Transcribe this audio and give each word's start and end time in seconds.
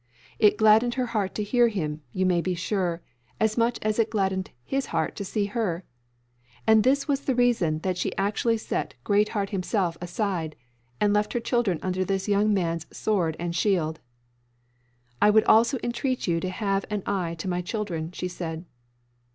It 0.39 0.57
gladdened 0.57 0.95
her 0.95 1.05
heart 1.05 1.35
to 1.35 1.43
hear 1.43 1.67
him, 1.67 2.01
you 2.11 2.25
may 2.25 2.41
be 2.41 2.55
sure, 2.55 3.03
as 3.39 3.55
much 3.55 3.77
as 3.83 3.99
it 3.99 4.09
gladdened 4.09 4.49
his 4.63 4.87
heart 4.87 5.15
to 5.17 5.23
see 5.23 5.45
her. 5.45 5.83
And 6.65 6.83
that 6.83 7.07
was 7.07 7.21
the 7.21 7.35
reason 7.35 7.77
that 7.81 7.99
she 7.99 8.17
actually 8.17 8.57
set 8.57 8.95
Greatheart 9.03 9.51
himself 9.51 9.99
aside, 10.01 10.55
and 10.99 11.13
left 11.13 11.33
her 11.33 11.39
children 11.39 11.77
under 11.83 12.03
this 12.03 12.27
young 12.27 12.51
man's 12.51 12.87
sword 12.91 13.35
and 13.37 13.55
shield. 13.55 13.99
"I 15.21 15.29
would 15.29 15.43
also 15.43 15.77
entreat 15.83 16.25
you 16.25 16.39
to 16.39 16.49
have 16.49 16.83
an 16.89 17.03
eye 17.05 17.35
to 17.35 17.47
my 17.47 17.61
children," 17.61 18.11
she 18.11 18.27
said. 18.27 18.65